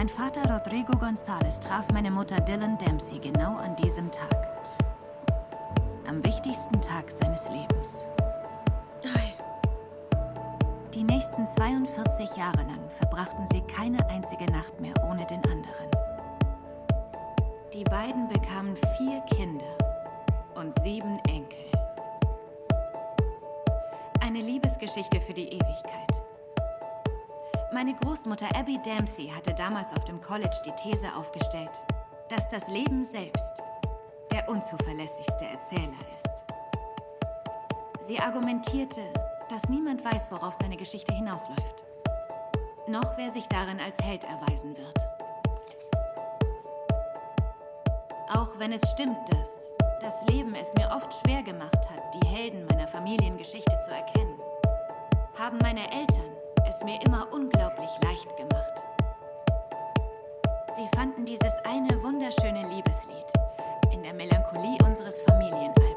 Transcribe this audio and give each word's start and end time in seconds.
Mein 0.00 0.08
Vater 0.08 0.50
Rodrigo 0.50 0.94
González 0.94 1.60
traf 1.60 1.86
meine 1.92 2.10
Mutter 2.10 2.40
Dylan 2.40 2.78
Dempsey 2.78 3.18
genau 3.18 3.58
an 3.58 3.76
diesem 3.76 4.10
Tag. 4.10 4.62
Am 6.08 6.24
wichtigsten 6.24 6.80
Tag 6.80 7.10
seines 7.10 7.46
Lebens. 7.50 8.06
Hi. 9.04 9.34
Die 10.94 11.04
nächsten 11.04 11.46
42 11.46 12.34
Jahre 12.34 12.62
lang 12.62 12.80
verbrachten 12.96 13.44
sie 13.52 13.60
keine 13.60 13.98
einzige 14.08 14.50
Nacht 14.50 14.80
mehr 14.80 14.94
ohne 15.04 15.26
den 15.26 15.44
anderen. 15.44 15.90
Die 17.74 17.84
beiden 17.84 18.26
bekamen 18.28 18.76
vier 18.96 19.20
Kinder 19.36 19.76
und 20.54 20.72
sieben 20.80 21.18
Enkel. 21.28 21.58
Eine 24.22 24.40
Liebesgeschichte 24.40 25.20
für 25.20 25.34
die 25.34 25.48
Ewigkeit. 25.48 26.19
Meine 27.72 27.94
Großmutter 27.94 28.48
Abby 28.56 28.78
Dempsey 28.78 29.28
hatte 29.28 29.54
damals 29.54 29.92
auf 29.92 30.04
dem 30.04 30.20
College 30.20 30.60
die 30.66 30.72
These 30.72 31.06
aufgestellt, 31.16 31.70
dass 32.28 32.48
das 32.48 32.66
Leben 32.66 33.04
selbst 33.04 33.62
der 34.32 34.48
unzuverlässigste 34.48 35.44
Erzähler 35.44 35.94
ist. 36.16 36.44
Sie 38.00 38.18
argumentierte, 38.18 39.00
dass 39.48 39.68
niemand 39.68 40.04
weiß, 40.04 40.32
worauf 40.32 40.54
seine 40.54 40.76
Geschichte 40.76 41.14
hinausläuft, 41.14 41.84
noch 42.88 43.16
wer 43.16 43.30
sich 43.30 43.46
darin 43.46 43.78
als 43.78 43.98
Held 44.02 44.24
erweisen 44.24 44.76
wird. 44.76 44.98
Auch 48.34 48.58
wenn 48.58 48.72
es 48.72 48.82
stimmt, 48.90 49.20
dass 49.32 49.72
das 50.00 50.26
Leben 50.28 50.56
es 50.56 50.74
mir 50.74 50.90
oft 50.90 51.14
schwer 51.14 51.44
gemacht 51.44 51.88
hat, 51.88 52.14
die 52.14 52.26
Helden 52.26 52.66
meiner 52.66 52.88
Familiengeschichte 52.88 53.78
zu 53.78 53.92
erkennen, 53.92 54.40
haben 55.38 55.58
meine 55.62 55.88
Eltern 55.92 56.39
es 56.70 56.84
mir 56.84 57.00
immer 57.04 57.26
unglaublich 57.32 57.90
leicht 58.04 58.36
gemacht. 58.36 58.82
Sie 60.76 60.86
fanden 60.96 61.24
dieses 61.24 61.52
eine 61.64 62.00
wunderschöne 62.00 62.62
Liebeslied 62.68 63.26
in 63.92 64.04
der 64.04 64.14
Melancholie 64.14 64.78
unseres 64.84 65.20
Familienalbums. 65.22 65.89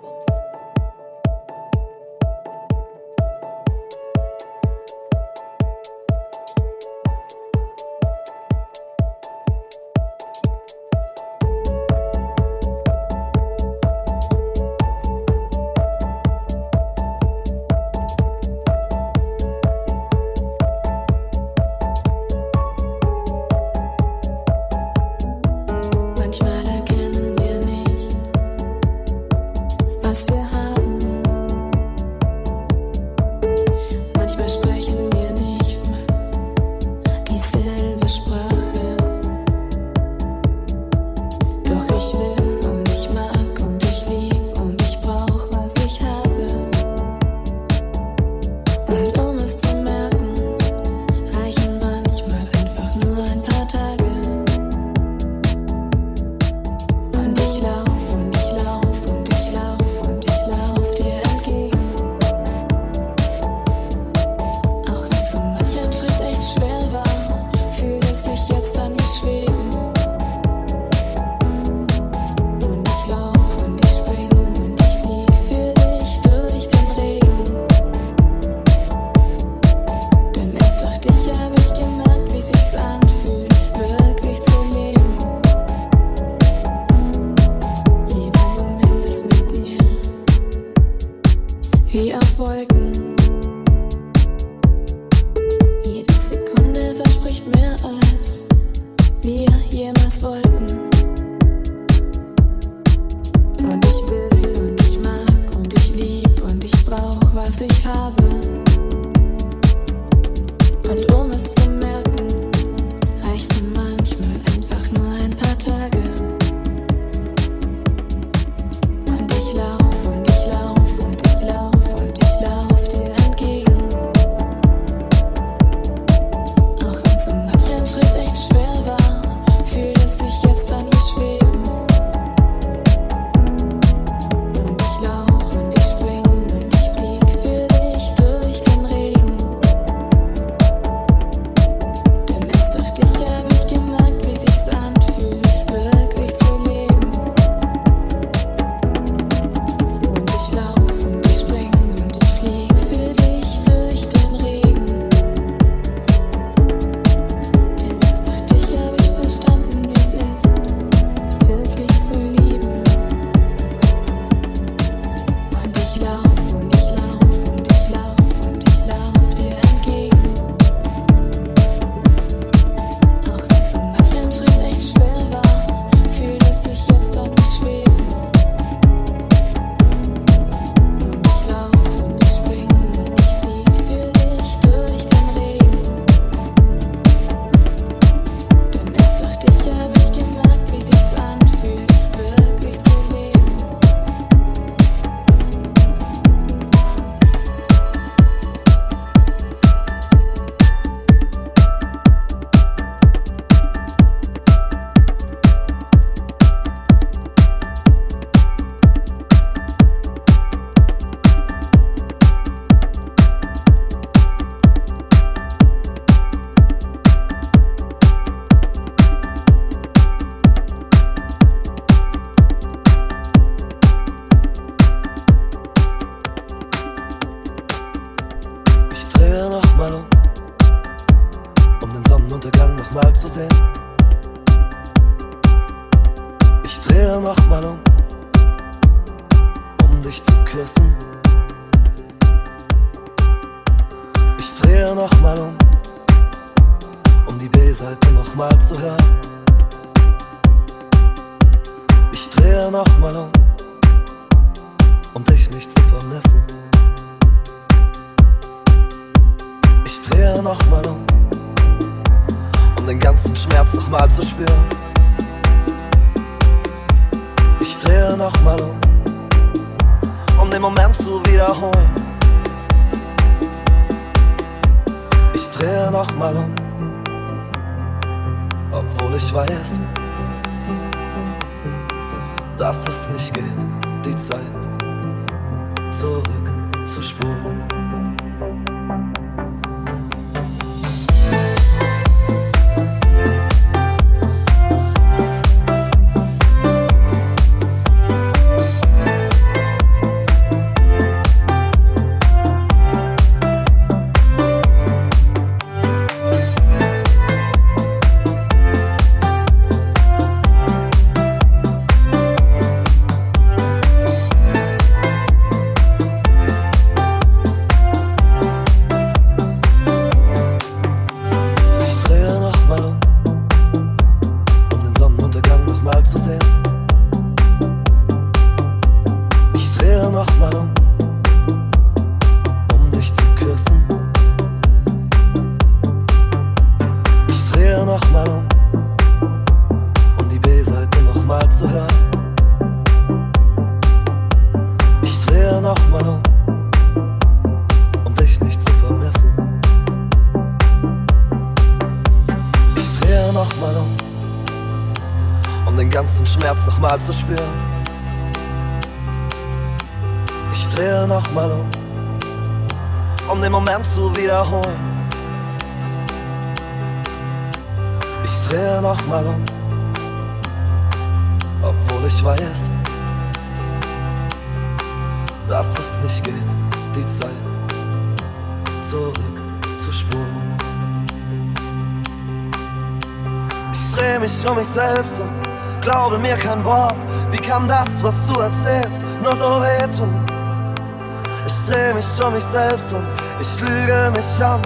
mich 392.44 392.52
selbst 392.52 392.94
und 392.94 393.06
ich 393.40 393.62
lüge 393.62 394.12
mich 394.16 394.44
an, 394.44 394.62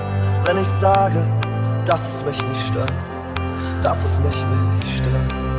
wenn 0.45 0.57
ich 0.57 0.68
sage, 0.81 1.25
dass 1.85 2.01
es 2.01 2.24
mich 2.24 2.41
nicht 2.47 2.68
stört, 2.68 2.94
dass 3.81 4.03
es 4.03 4.19
mich 4.19 4.45
nicht 4.45 4.97
stört. 4.97 5.56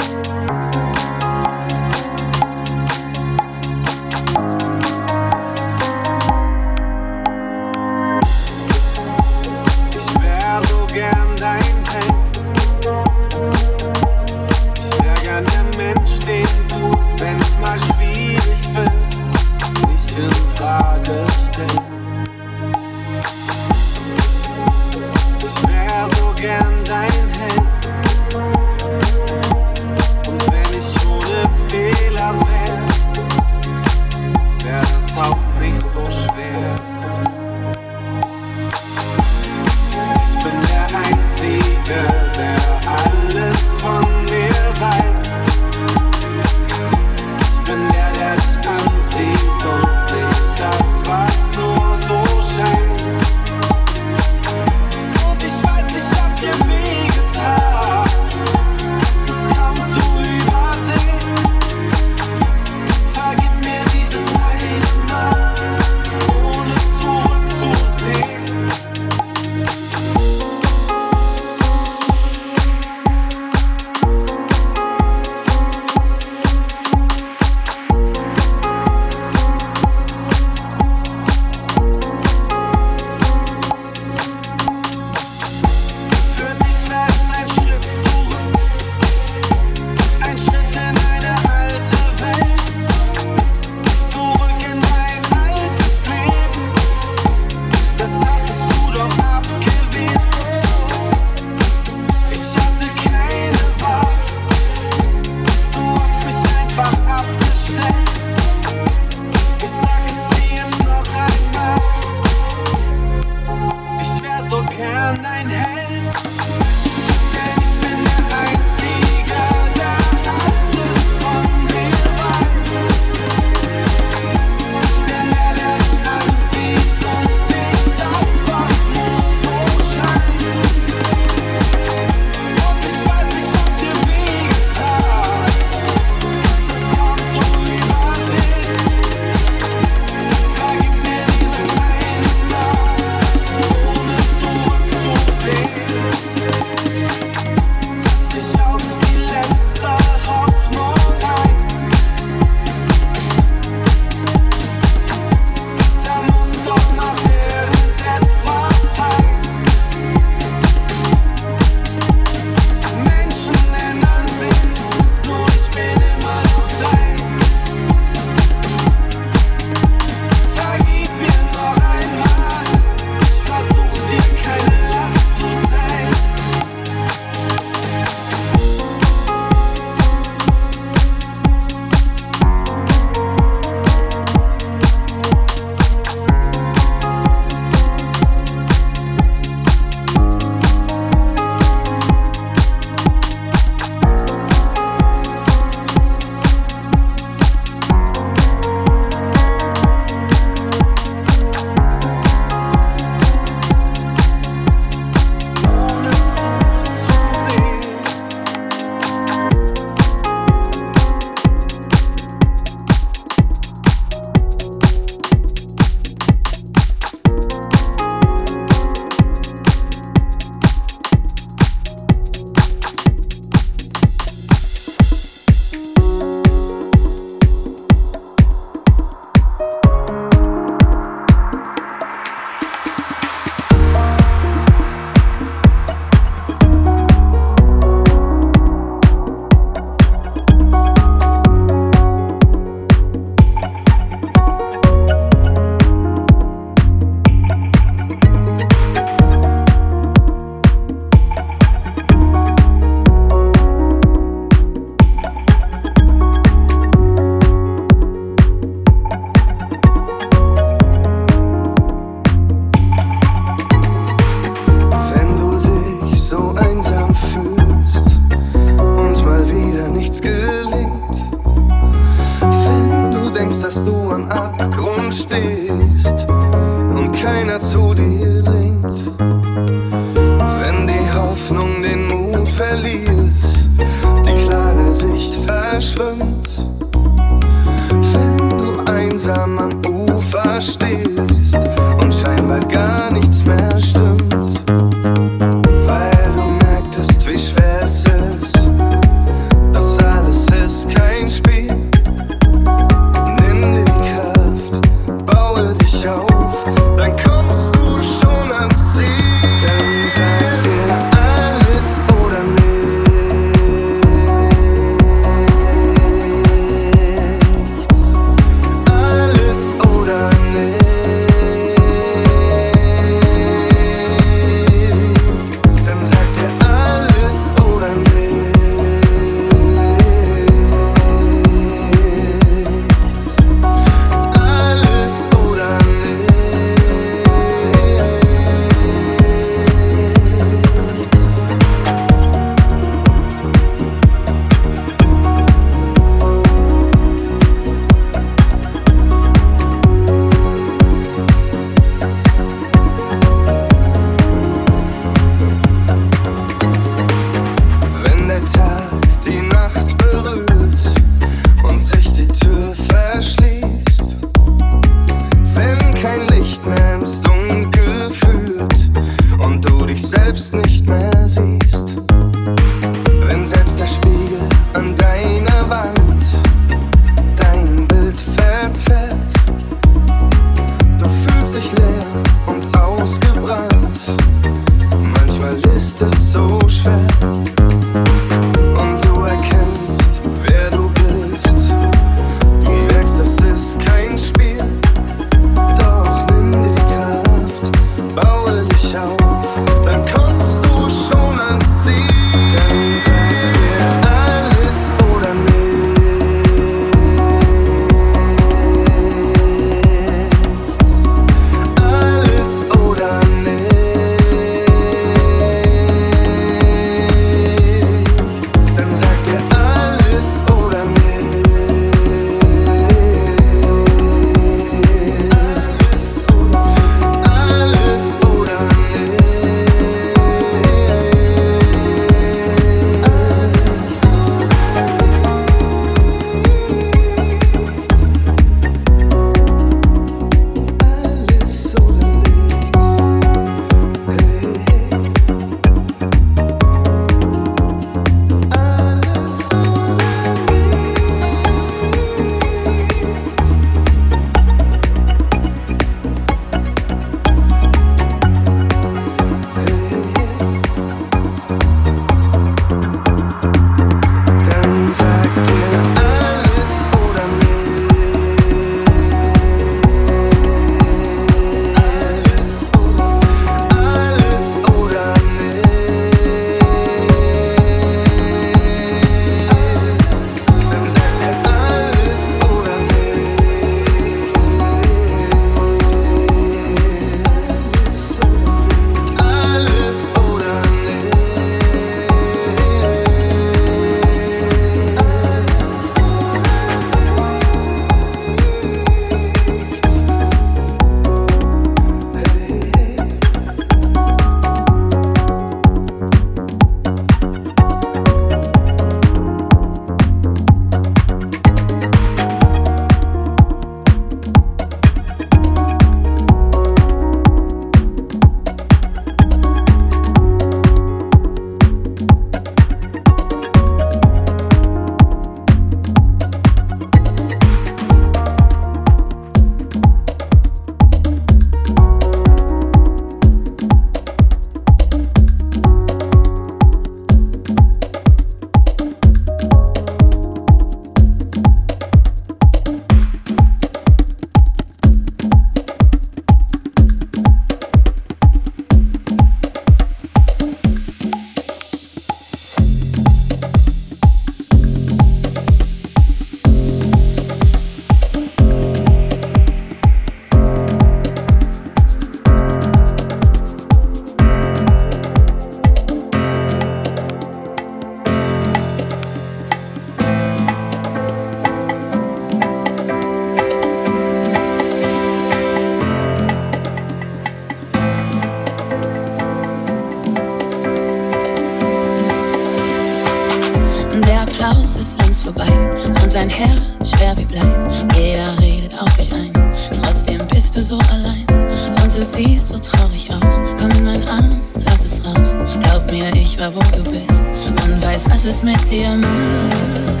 Ich 596.50 596.56
war 596.56 596.64
wo 596.64 596.82
du 596.82 596.90
bist 596.90 597.24
und 597.64 597.82
weiß, 597.82 598.10
was 598.10 598.24
es 598.24 598.42
mit 598.42 598.70
dir 598.70 598.96
macht. 598.96 600.00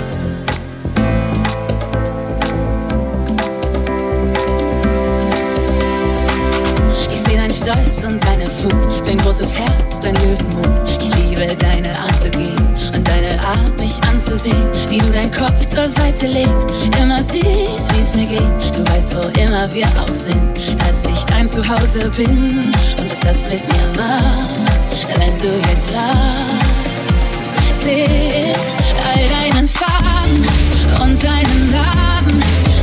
Stolz 7.52 8.04
und 8.04 8.24
deine 8.24 8.46
Wut, 8.62 9.06
dein 9.06 9.18
großes 9.18 9.52
Herz, 9.52 10.00
dein 10.00 10.14
Löwenmut. 10.14 10.66
Ich 10.86 11.14
liebe 11.16 11.46
deine 11.56 11.98
Art 11.98 12.18
zu 12.18 12.30
gehen 12.30 12.56
und 12.94 13.06
deine 13.06 13.38
Art, 13.44 13.76
mich 13.76 14.00
anzusehen, 14.10 14.70
wie 14.88 14.98
du 14.98 15.10
deinen 15.10 15.30
Kopf 15.30 15.66
zur 15.66 15.88
Seite 15.88 16.26
legst. 16.26 16.68
Immer 16.98 17.22
siehst, 17.22 17.94
wie 17.94 18.00
es 18.00 18.14
mir 18.14 18.26
geht. 18.26 18.76
Du 18.76 18.86
weißt, 18.90 19.14
wo 19.14 19.28
immer 19.40 19.70
wir 19.74 19.86
auch 20.00 20.14
sind, 20.14 20.56
dass 20.78 21.04
ich 21.04 21.22
dein 21.24 21.46
Zuhause 21.46 22.10
bin 22.16 22.72
und 22.98 23.10
was 23.10 23.20
das 23.20 23.42
mit 23.44 23.60
mir 23.68 24.02
macht, 24.02 24.79
wenn 25.08 25.38
du 25.38 25.60
jetzt 25.68 25.90
lachst. 25.90 27.32
Seh 27.76 28.04
ich 28.04 28.94
all 29.08 29.26
deinen 29.28 29.66
Farben 29.66 31.02
und 31.02 31.22
deinen 31.22 31.70
Namen 31.70 32.42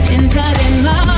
hinter 0.10 0.44
den 0.54 0.84
Mauern. 0.84 1.17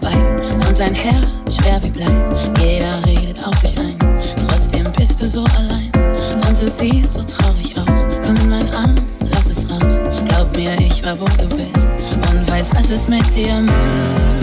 Vorbei 0.00 0.16
und 0.68 0.78
dein 0.78 0.94
Herz 0.94 1.56
schwer 1.56 1.82
wie 1.82 1.90
Blei. 1.90 2.06
Jeder 2.60 3.04
redet 3.06 3.44
auf 3.44 3.58
dich 3.60 3.78
ein, 3.78 3.96
trotzdem 4.48 4.84
bist 4.96 5.20
du 5.20 5.28
so 5.28 5.44
allein 5.56 5.90
und 6.46 6.60
du 6.60 6.68
siehst 6.68 7.14
so 7.14 7.22
traurig 7.24 7.76
aus. 7.76 8.06
Komm 8.24 8.36
in 8.36 8.50
meinen 8.50 8.74
Arm, 8.74 8.94
lass 9.32 9.48
es 9.50 9.68
raus. 9.70 10.00
Glaub 10.28 10.54
mir, 10.56 10.74
ich 10.80 11.02
war 11.04 11.18
wo 11.18 11.24
du 11.24 11.48
bist 11.56 11.88
und 12.30 12.50
weiß, 12.50 12.70
was 12.74 12.90
es 12.90 13.08
mit 13.08 13.34
dir 13.34 13.60
macht. 13.60 14.37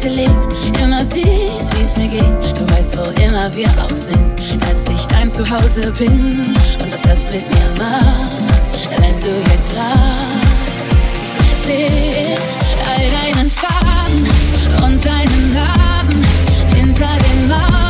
Seite 0.00 0.08
legst, 0.08 0.50
immer 0.82 1.04
siehst, 1.04 1.76
wie 1.76 1.82
es 1.82 1.96
mir 1.96 2.08
geht. 2.08 2.58
Du 2.58 2.68
weißt, 2.70 2.96
wo 2.96 3.02
immer 3.22 3.54
wir 3.54 3.68
auch 3.82 3.94
sind, 3.94 4.18
dass 4.62 4.86
ich 4.88 5.06
dein 5.06 5.28
Zuhause 5.28 5.92
bin 5.92 6.54
und 6.82 6.92
was 6.92 7.02
das 7.02 7.30
mit 7.30 7.48
mir 7.54 7.70
macht, 7.78 8.90
wenn 9.00 9.20
du 9.20 9.50
jetzt 9.52 9.72
lachst. 9.74 11.14
Seh 11.64 11.86
ich 11.86 12.76
all 12.88 13.34
deinen 13.34 13.50
Farben 13.50 14.84
und 14.84 15.04
deinen 15.04 15.54
Namen 15.54 16.24
hinter 16.74 17.08
den 17.18 17.48
Mauern. 17.48 17.89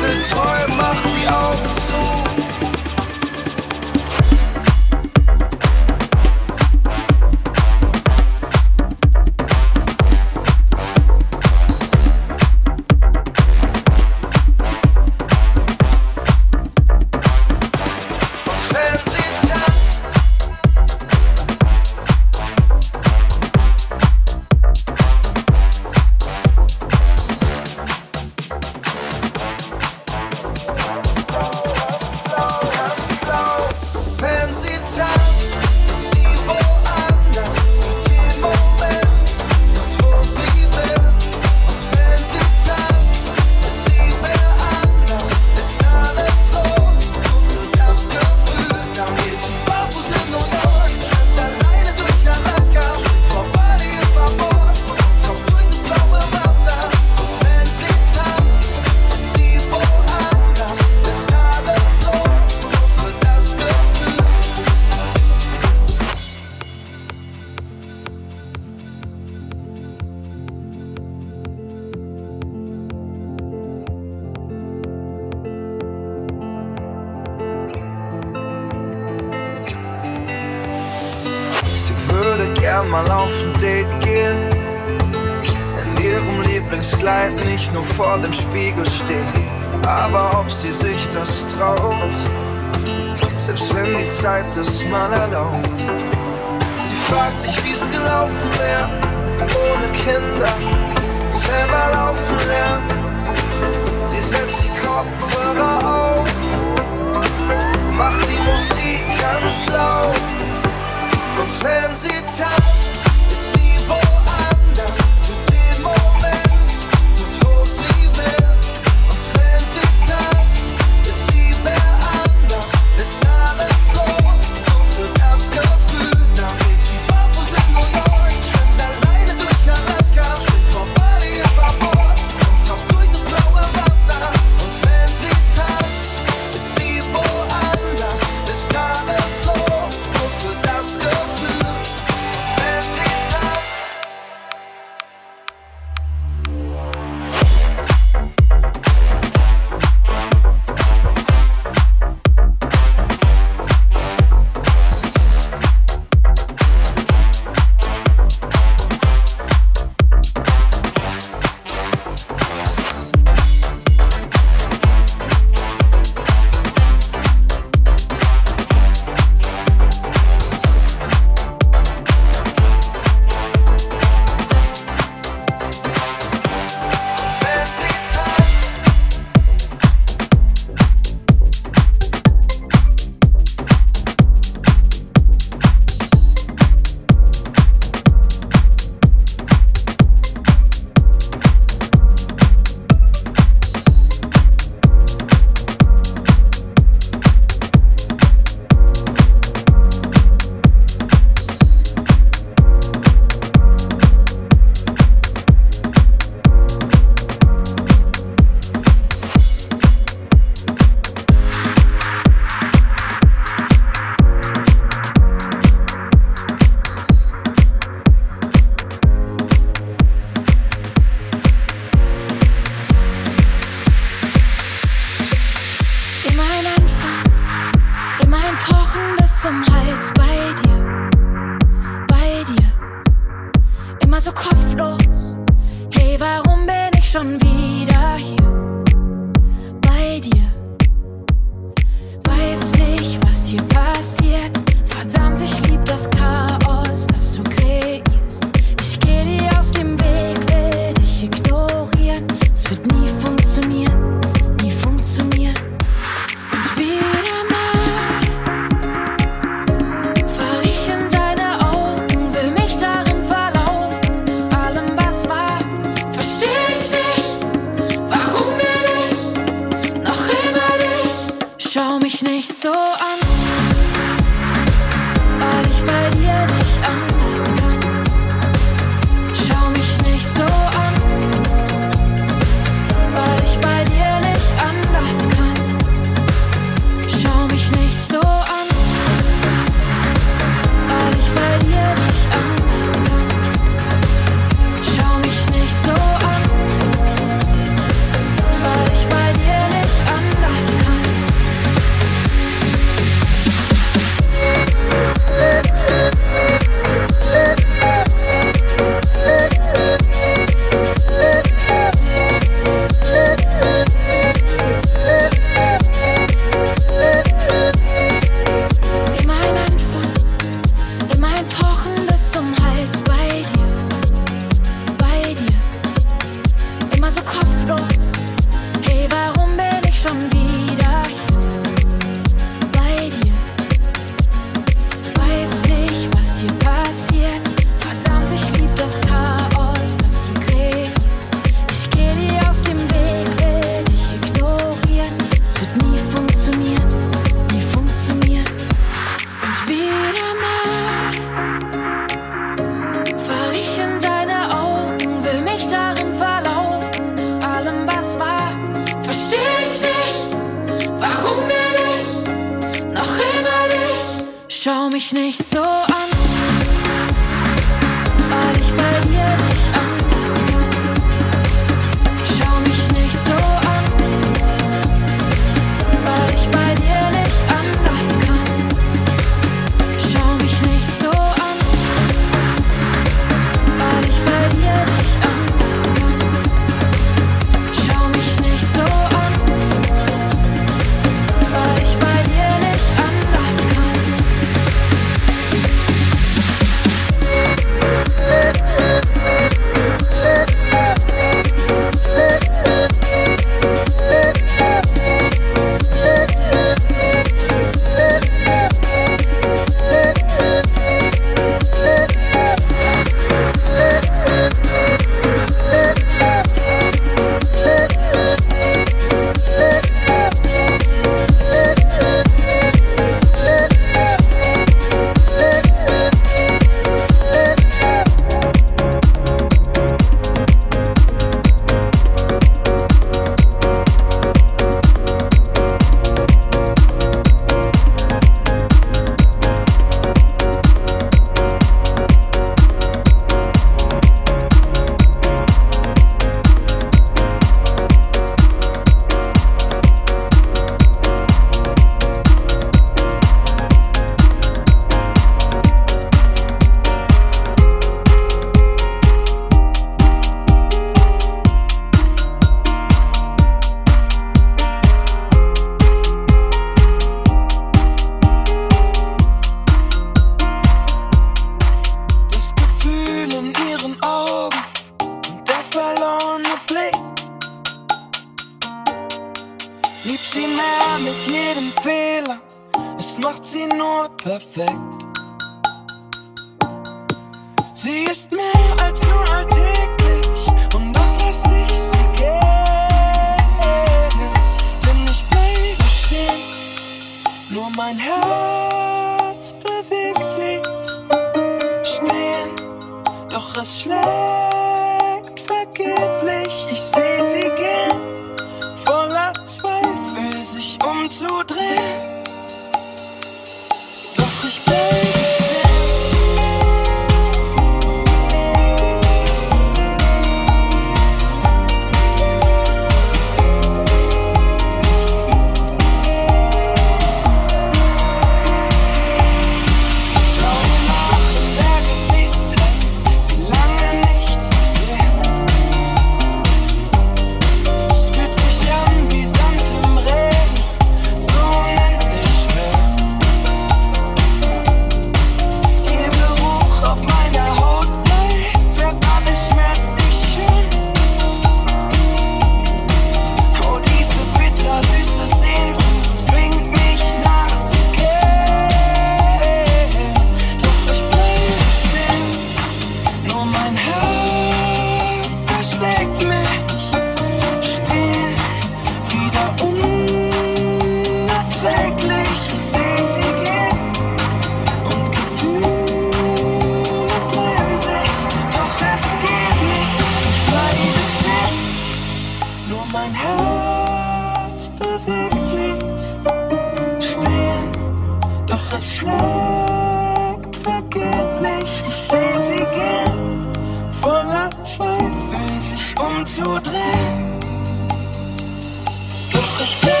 Just 599.61 600.00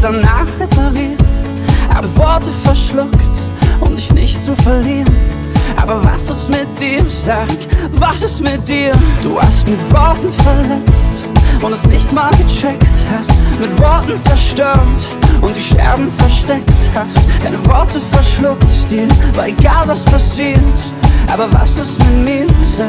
danach 0.00 0.46
repariert, 0.58 1.18
habe 1.94 2.16
Worte 2.16 2.50
verschluckt, 2.64 3.18
um 3.80 3.94
dich 3.94 4.12
nicht 4.12 4.42
zu 4.42 4.54
verlieren. 4.56 5.14
Aber 5.76 6.02
was 6.04 6.28
ist 6.28 6.48
mit 6.48 6.68
dir? 6.78 7.04
Sag, 7.08 7.48
was 7.92 8.22
ist 8.22 8.40
mit 8.40 8.66
dir? 8.68 8.92
Du 9.22 9.40
hast 9.40 9.66
mit 9.68 9.80
Worten 9.92 10.32
verletzt 10.32 11.62
und 11.62 11.72
es 11.72 11.84
nicht 11.86 12.12
mal 12.12 12.30
gecheckt 12.30 12.94
hast, 13.12 13.32
mit 13.60 13.78
Worten 13.78 14.16
zerstört 14.16 14.78
und 15.40 15.54
die 15.54 15.60
Scherben 15.60 16.10
versteckt 16.12 16.72
hast. 16.94 17.18
Deine 17.42 17.64
Worte 17.66 18.00
verschluckt 18.12 18.90
dir, 18.90 19.08
war 19.34 19.48
egal 19.48 19.86
was 19.86 20.04
passiert. 20.04 20.58
Aber 21.30 21.52
was 21.52 21.76
ist 21.78 21.98
mit 21.98 22.24
mir? 22.24 22.46
Sag, 22.74 22.88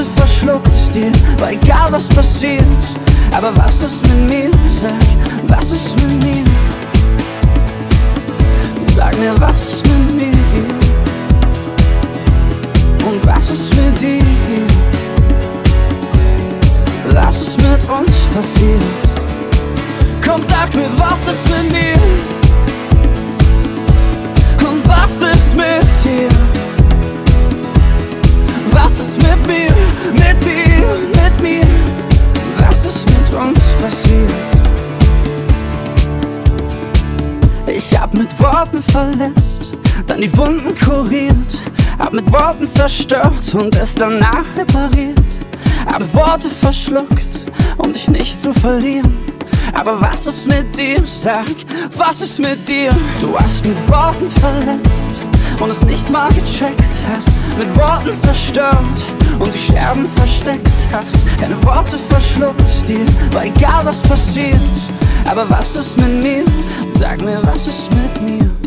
Worte 0.00 0.04
verschluckt 0.16 0.94
dir, 0.94 1.12
weil 1.38 1.54
egal 1.54 1.92
was 1.92 2.08
passiert, 2.08 2.64
aber 3.32 3.54
was 3.56 3.82
ist 3.82 4.02
mit 4.02 4.09
zerstört 42.80 43.54
und 43.54 43.76
es 43.76 43.94
danach 43.94 44.46
repariert. 44.56 45.18
Habe 45.92 46.14
Worte 46.14 46.48
verschluckt, 46.48 47.44
um 47.76 47.92
dich 47.92 48.08
nicht 48.08 48.40
zu 48.40 48.54
verlieren. 48.54 49.18
Aber 49.74 50.00
was 50.00 50.26
ist 50.26 50.46
mit 50.46 50.74
dir? 50.78 51.02
Sag, 51.04 51.44
was 51.94 52.22
ist 52.22 52.38
mit 52.38 52.66
dir? 52.66 52.90
Du 53.20 53.38
hast 53.38 53.66
mit 53.66 53.76
Worten 53.86 54.30
verletzt 54.30 55.60
und 55.60 55.68
es 55.68 55.82
nicht 55.84 56.08
mal 56.08 56.30
gecheckt 56.30 56.94
hast. 57.12 57.28
Mit 57.58 57.68
Worten 57.76 58.14
zerstört 58.14 58.98
und 59.38 59.54
die 59.54 59.58
Scherben 59.58 60.08
versteckt 60.16 60.78
hast. 60.90 61.16
Deine 61.38 61.62
Worte 61.62 61.98
verschluckt 62.08 62.88
dir, 62.88 63.04
war 63.32 63.44
egal 63.44 63.84
was 63.84 64.00
passiert. 64.00 64.56
Aber 65.26 65.48
was 65.50 65.76
ist 65.76 65.98
mit 65.98 66.22
mir? 66.22 66.44
Sag 66.98 67.20
mir, 67.20 67.40
was 67.42 67.66
ist 67.66 67.90
mit 67.90 68.22
mir? 68.22 68.59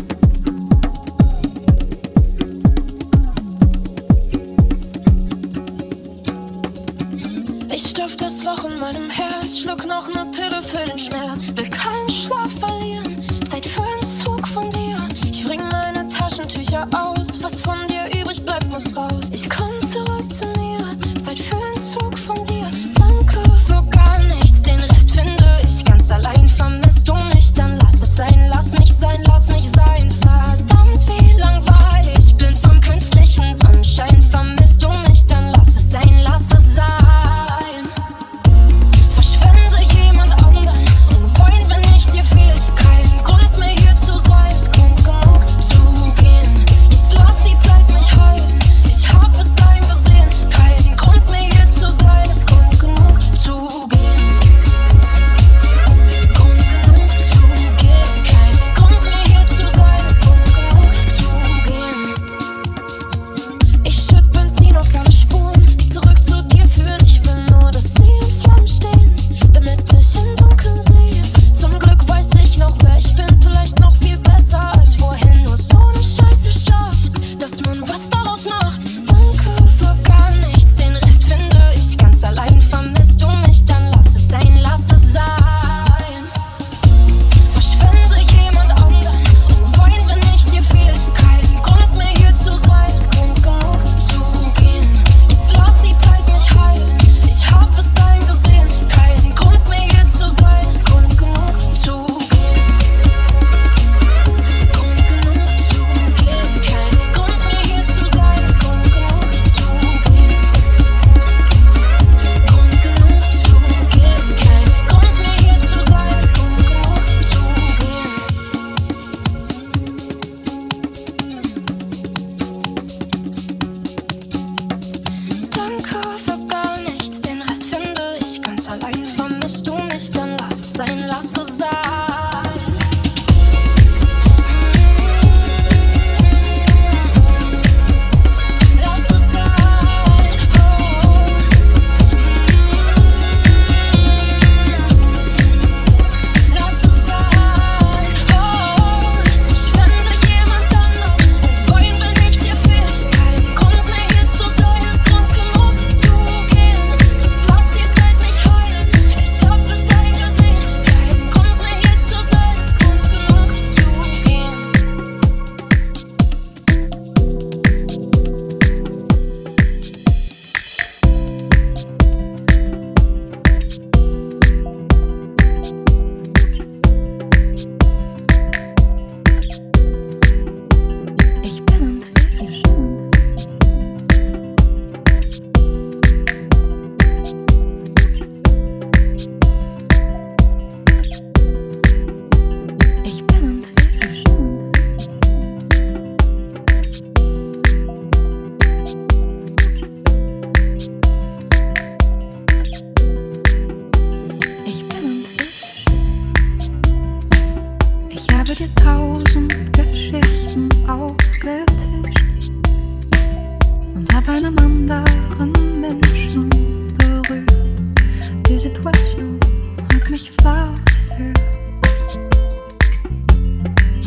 mich 220.14 220.30
verhört. 220.42 220.78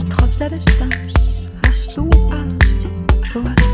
Trotz 0.10 0.38
der 0.38 0.50
Distanz 0.50 1.14
hast 1.66 1.98
du 1.98 2.10
Angst. 2.32 2.64
Du 3.34 3.44
hast 3.44 3.67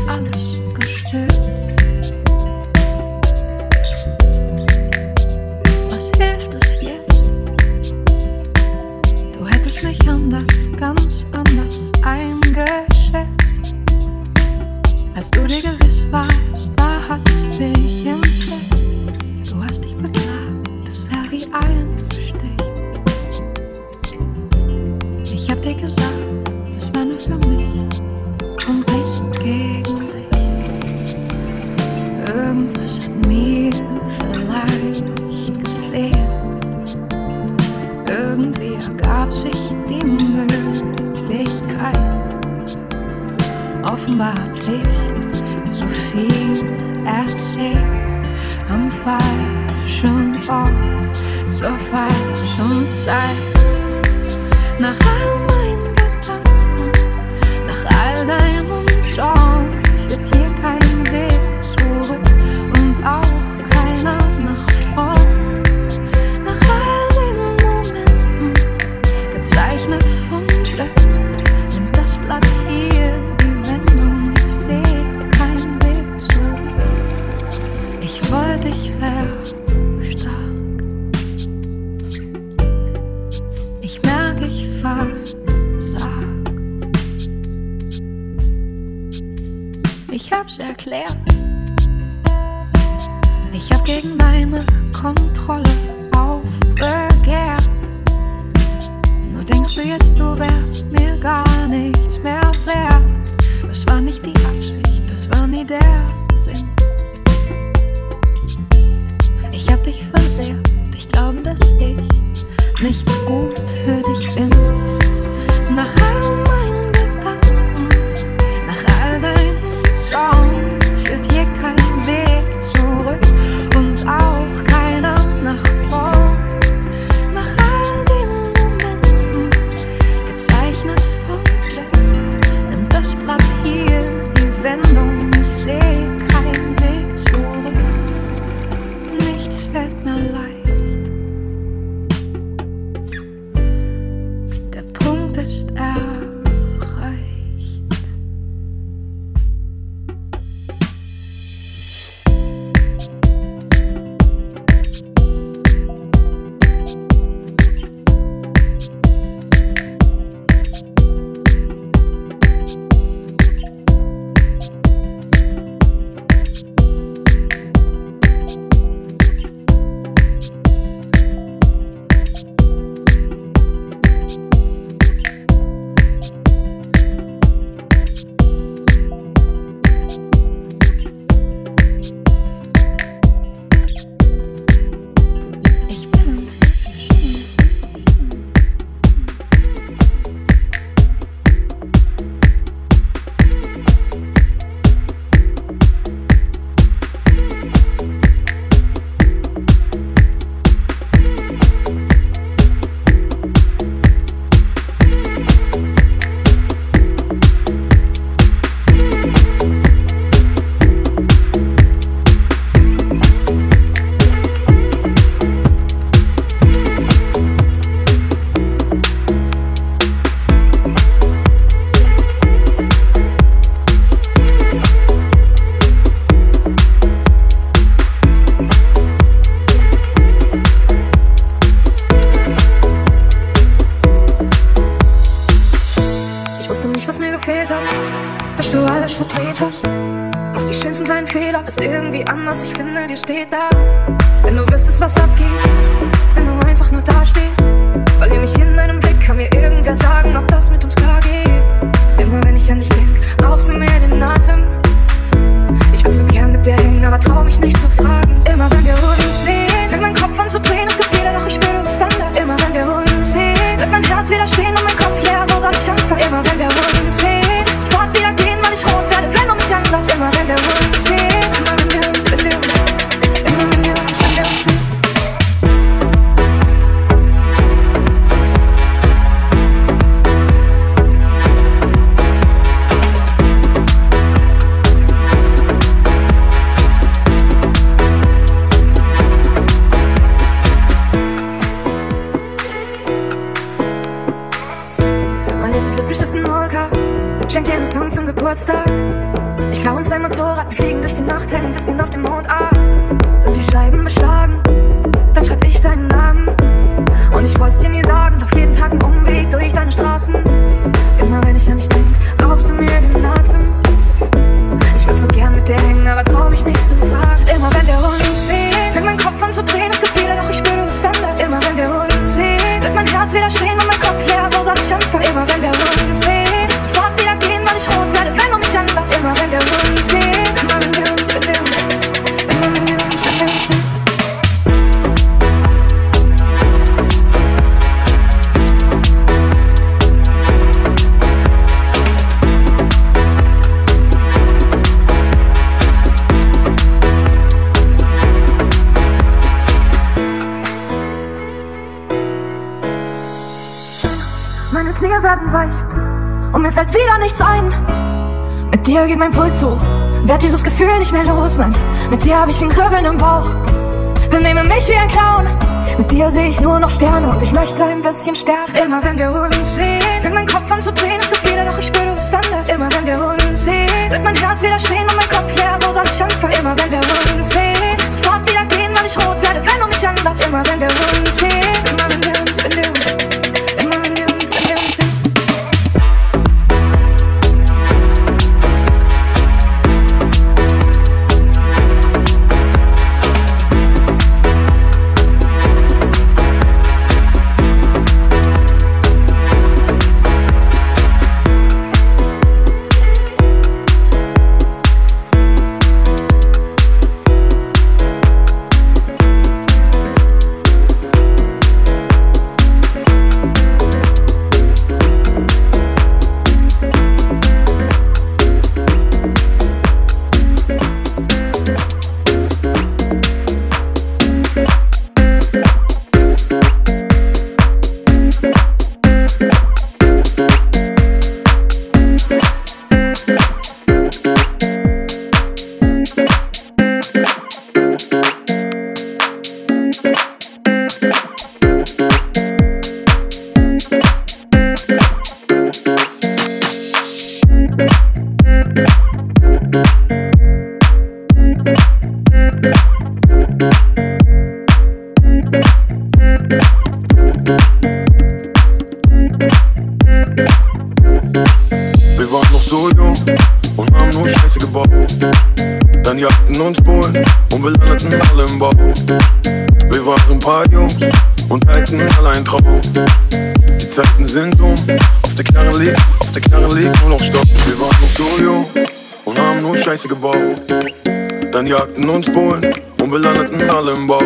entdeckten 481.94 482.08
uns 482.08 482.30
Polen 482.32 482.74
und 483.00 483.12
wir 483.12 483.18
landeten 483.18 483.70
alle 483.70 483.92
im 483.92 484.06
Bau. 484.06 484.20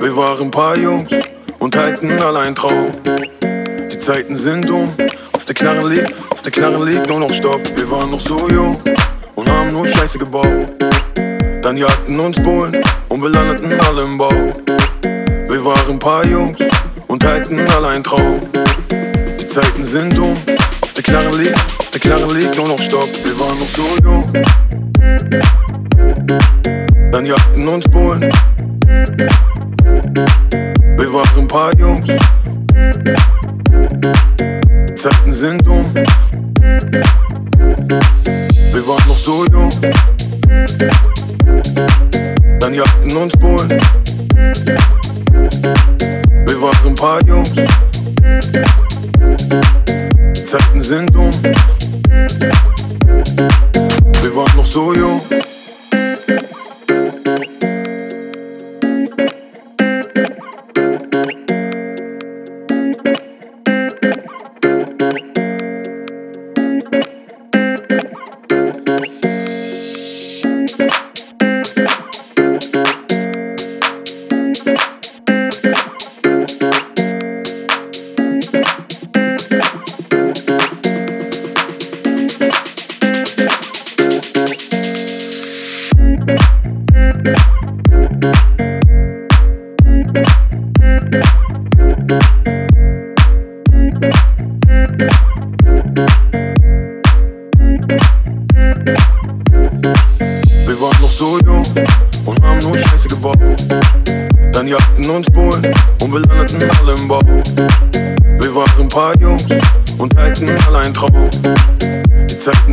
Wir 0.00 0.16
waren 0.16 0.50
paar 0.50 0.76
Jungs 0.76 1.10
und 1.58 1.74
teilten 1.74 2.22
allein 2.22 2.54
Trau. 2.54 2.90
Die 3.90 3.98
Zeiten 3.98 4.36
sind 4.36 4.70
um, 4.70 4.92
auf 5.32 5.44
der 5.44 5.54
Knarre 5.54 5.88
liegt, 5.88 6.14
auf 6.30 6.42
der 6.42 6.52
Knarre 6.52 6.84
liegt 6.88 7.08
nur 7.08 7.20
noch 7.20 7.32
Stopp. 7.32 7.60
Wir 7.74 7.90
waren 7.90 8.10
noch 8.10 8.20
so 8.20 8.48
jung 8.48 8.80
und 9.34 9.50
haben 9.50 9.72
nur 9.72 9.86
Scheiße 9.86 10.18
gebaut. 10.18 10.72
Dann 11.62 11.76
jagten 11.76 12.18
uns 12.18 12.40
Bullen 12.42 12.82
und 13.08 13.22
wir 13.22 13.28
landeten 13.28 13.78
alle 13.80 14.02
im 14.02 14.16
Bau. 14.16 14.52
Wir 15.48 15.64
waren 15.64 15.98
paar 15.98 16.24
Jungs 16.26 16.58
und 17.06 17.22
teilten 17.22 17.60
allein 17.70 18.02
Trau. 18.02 18.40
Die 19.40 19.46
Zeiten 19.46 19.84
sind 19.84 20.18
um, 20.18 20.36
auf 20.80 20.92
der 20.94 21.02
Knarre 21.02 21.36
liegt, 21.36 21.58
auf 21.78 21.90
der 21.90 22.00
Knarre 22.00 22.32
liegt 22.32 22.56
nur 22.56 22.68
noch 22.68 22.80
Stopp. 22.80 23.08
Wir 23.24 23.38
waren 23.38 23.58
noch 23.58 23.68
so 23.68 23.82
jung. 24.02 25.55
Jagden, 27.26 27.66
Jagden 27.66 27.68
und 27.68 27.84
Spulen. 27.84 28.55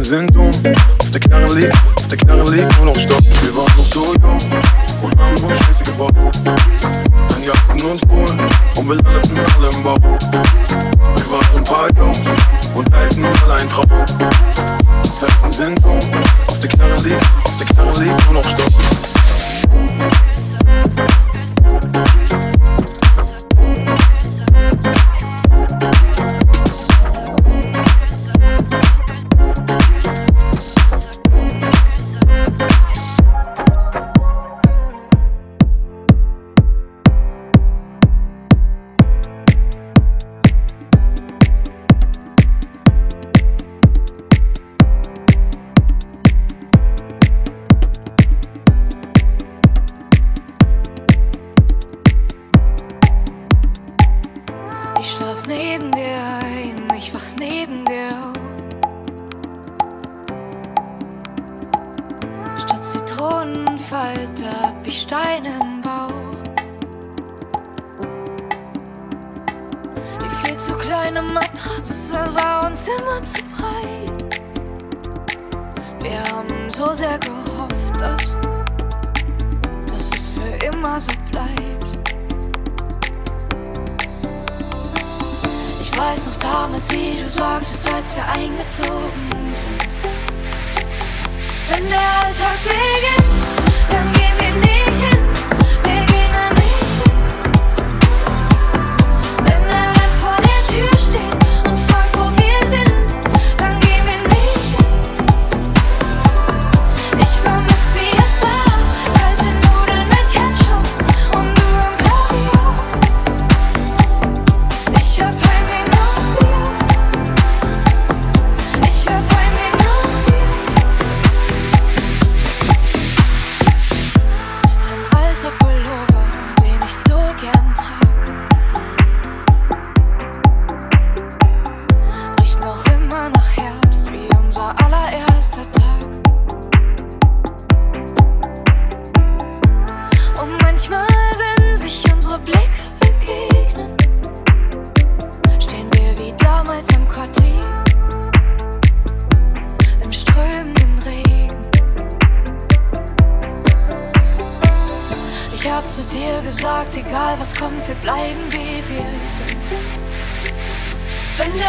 Die 0.03 0.09
Zeiten 0.09 0.27
sind 0.27 0.37
um, 0.37 0.51
auf 0.99 1.11
der 1.11 1.92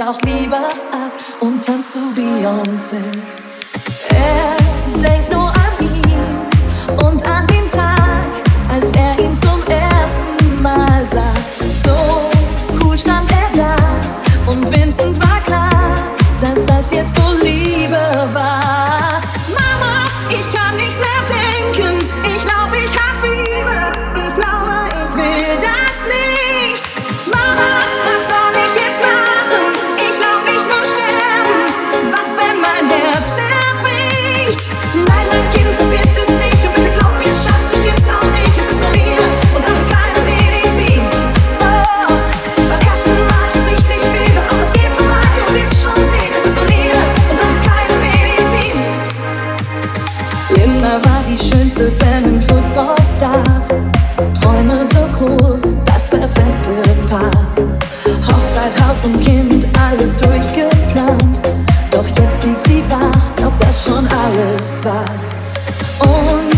auch 0.00 0.20
lieber 0.22 0.66
ab 0.90 1.12
und 1.40 1.64
tanzt 1.64 1.92
zu 1.92 1.98
Beyoncé. 2.14 3.41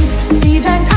Und 0.05 0.37
sie 0.37 0.61
denkt 0.61 0.94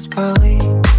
house 0.00 0.06
probably 0.06 0.89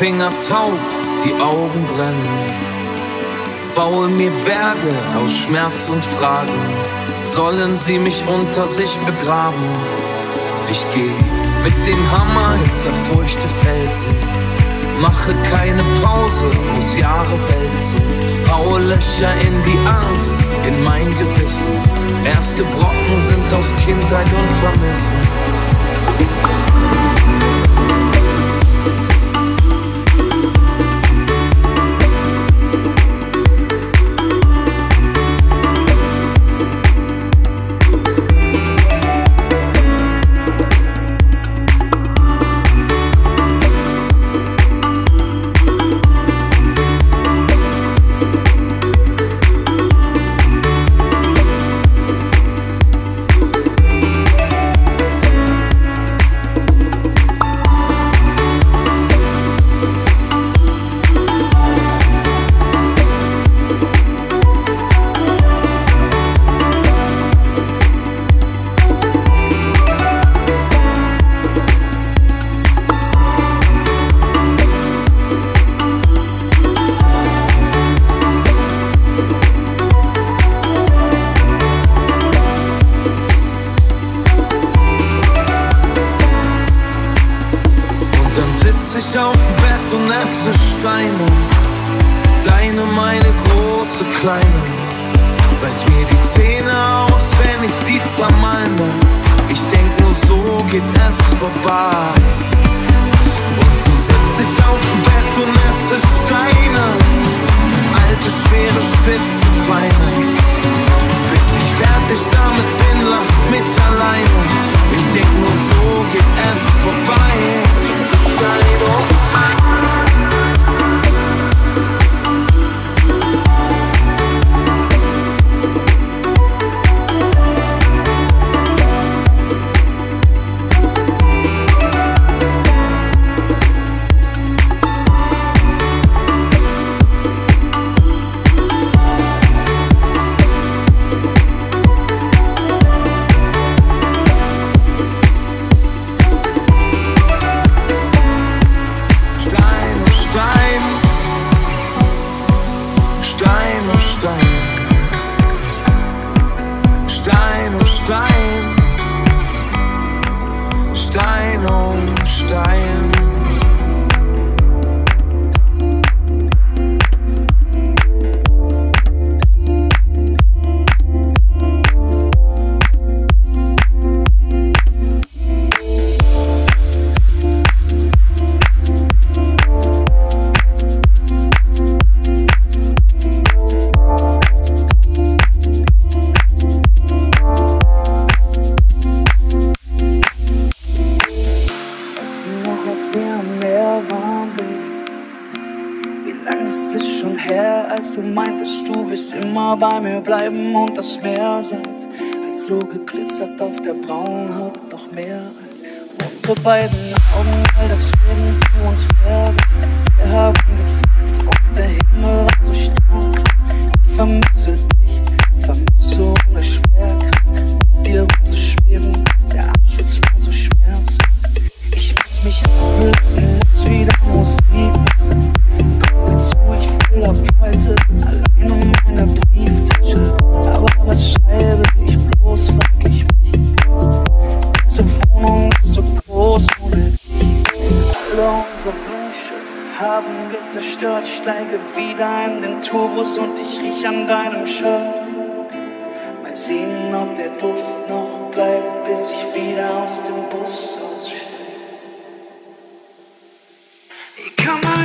Finger 0.00 0.32
taub, 0.48 0.78
die 1.22 1.34
Augen 1.42 1.86
brennen. 1.86 2.52
Baue 3.74 4.08
mir 4.08 4.30
Berge 4.46 4.94
aus 5.22 5.40
Schmerz 5.40 5.90
und 5.90 6.02
Fragen, 6.02 6.58
sollen 7.26 7.76
sie 7.76 7.98
mich 7.98 8.24
unter 8.26 8.66
sich 8.66 8.96
begraben? 9.00 9.68
Ich 10.70 10.86
geh 10.94 11.12
mit 11.62 11.86
dem 11.86 12.10
Hammer 12.10 12.54
in 12.54 12.74
zerfurchte 12.74 13.46
Felsen, 13.46 14.14
mache 15.02 15.34
keine 15.50 15.84
Pause, 16.02 16.46
muss 16.74 16.96
Jahre 16.96 17.38
wälzen, 17.50 18.00
haue 18.50 18.80
Löcher 18.80 19.34
in 19.46 19.62
die 19.64 19.86
Angst, 19.86 20.38
in 20.66 20.82
mein 20.82 21.10
Gewissen. 21.18 21.74
Erste 22.24 22.62
Brocken 22.62 23.20
sind 23.20 23.52
aus 23.52 23.74
Kindheit 23.84 24.28
und 24.32 24.58
Vermissen. 24.60 25.49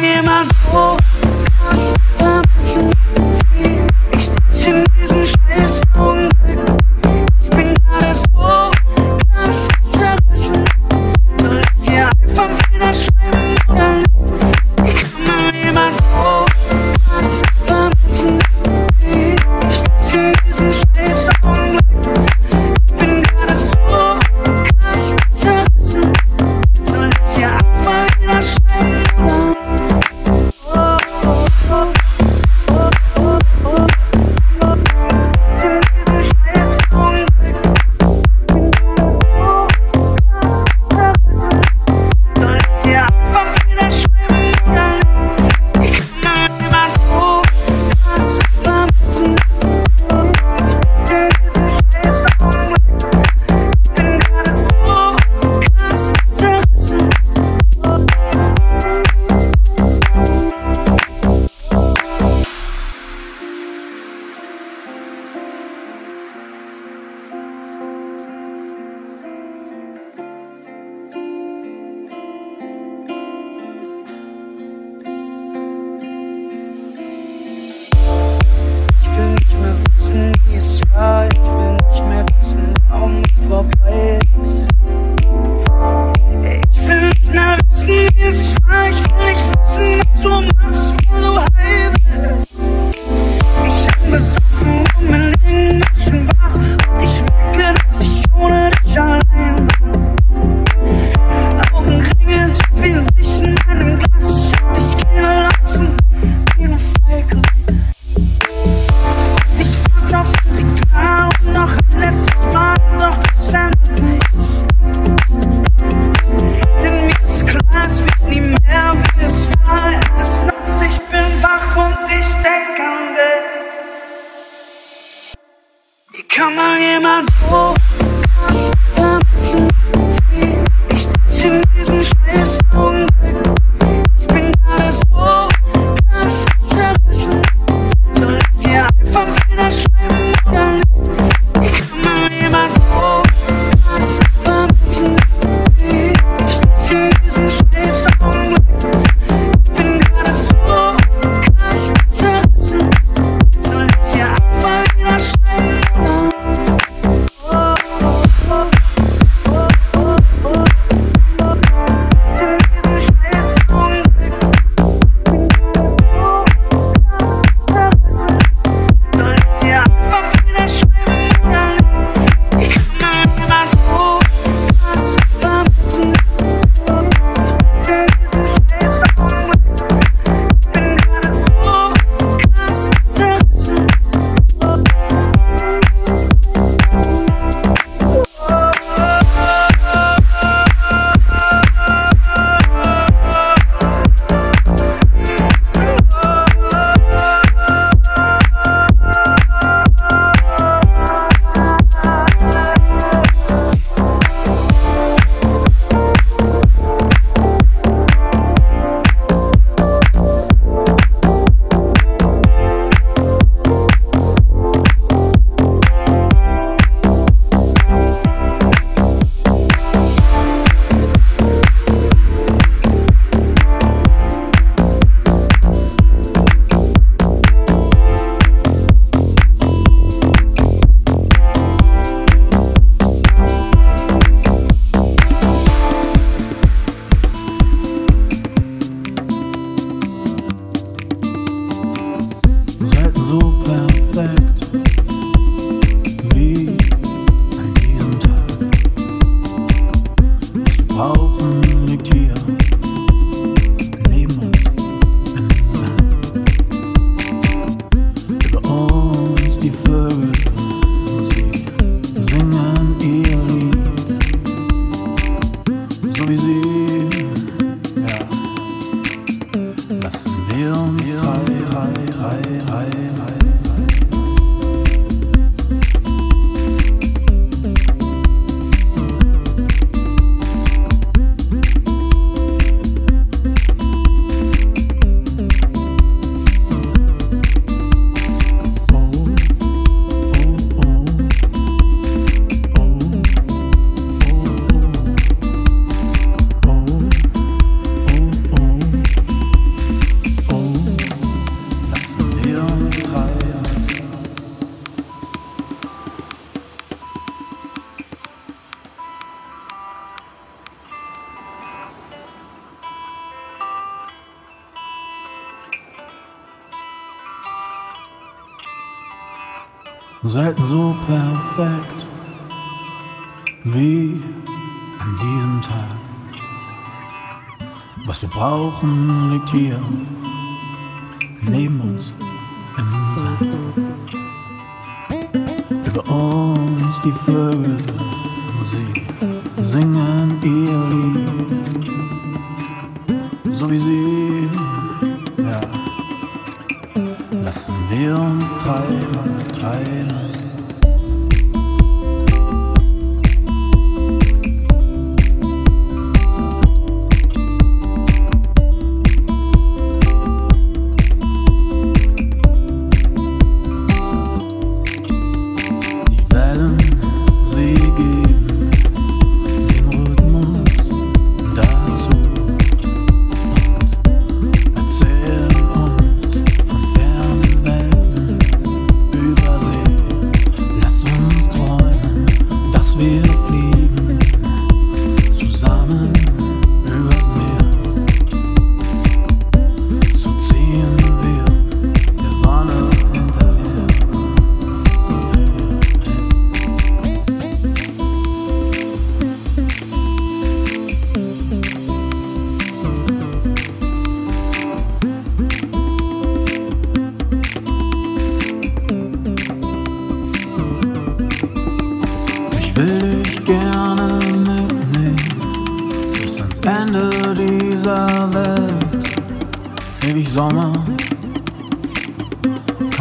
nie 0.05 0.21
ma 0.23 0.45
słów 0.45 1.24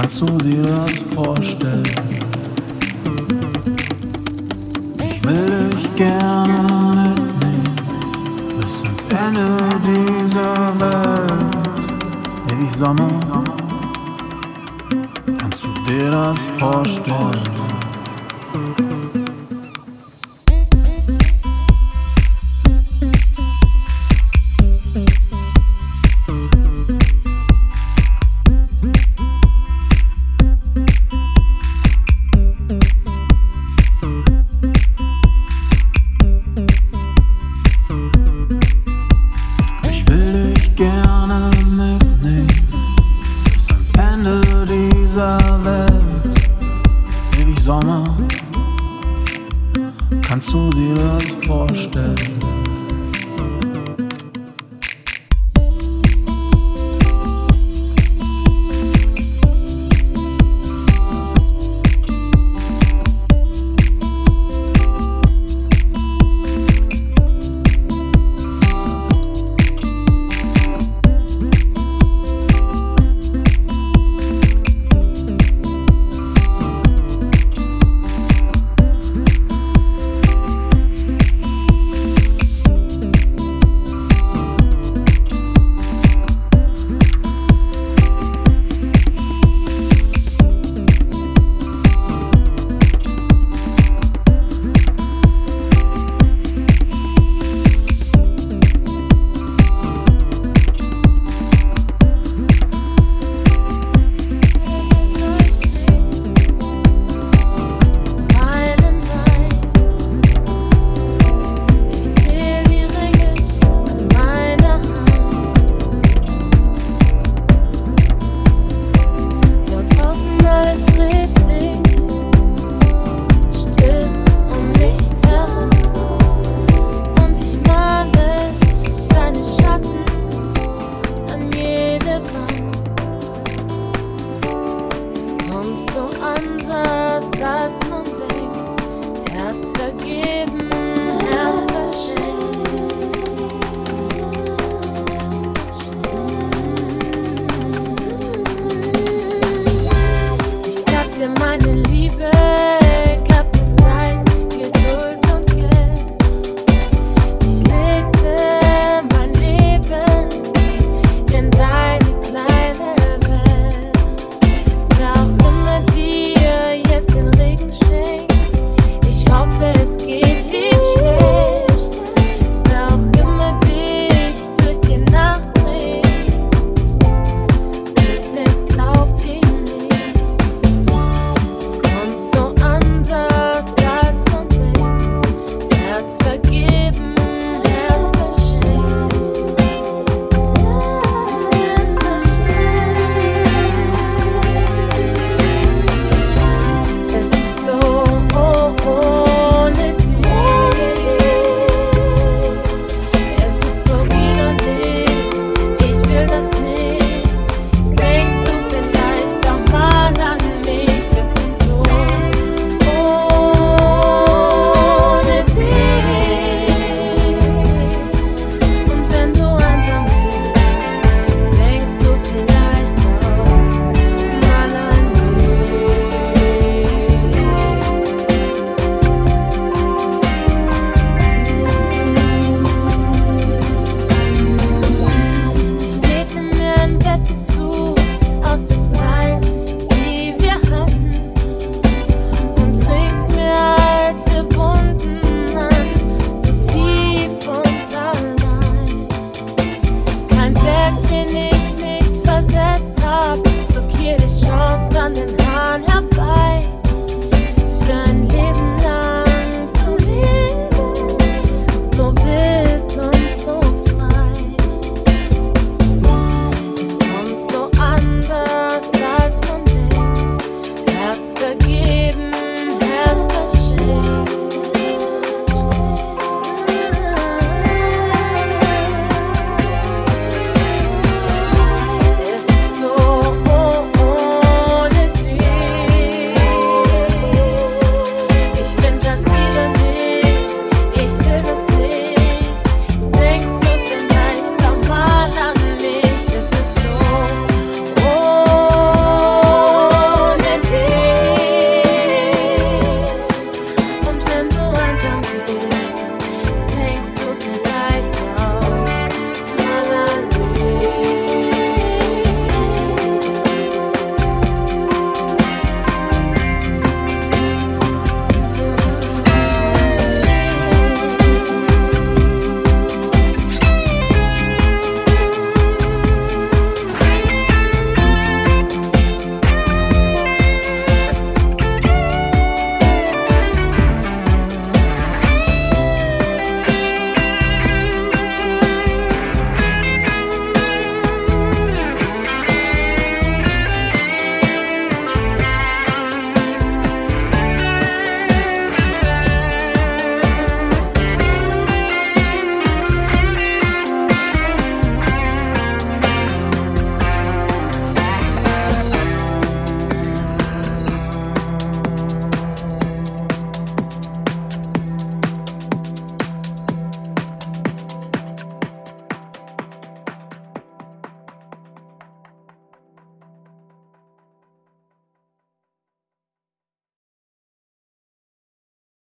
Kannst 0.05 0.21
du 0.21 0.27
dir 0.37 0.63
das 0.63 0.99
vorstellen? 1.15 1.83
Ich 5.03 5.25
will 5.25 5.71
dich 5.71 5.97
gerne 5.97 7.15
mitnehmen 7.17 7.65
bis 8.61 8.83
ans 8.85 9.05
Ende 9.09 9.57
dieser 9.83 10.79
Welt. 10.79 11.33
Ewig 12.53 12.77
Sommer. 12.77 13.09
Kannst 15.39 15.65
du 15.65 15.73
dir 15.91 16.11
das 16.11 16.39
vorstellen? 16.59 17.64